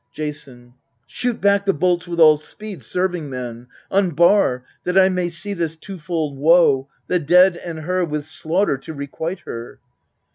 [0.11, 0.73] Jason.
[1.05, 3.67] Shoot back the bolts with all speed, serving men!
[3.91, 8.95] Unbar, that I may see this twofold woe The dead, and her, with slaughter to
[8.95, 9.79] requite her.